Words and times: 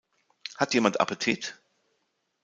Hat 0.57 0.73
jemand 0.73 0.99
Appetit? 0.99 1.61